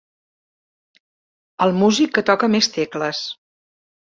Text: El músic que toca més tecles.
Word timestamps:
El 1.67 1.75
músic 1.81 2.15
que 2.17 2.27
toca 2.33 2.51
més 2.55 2.71
tecles. 2.79 3.21